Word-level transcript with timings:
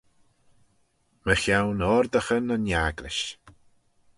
Mychione 1.23 1.85
oardaghyn 1.91 2.53
yn 2.55 2.65
agglish. 2.85 3.25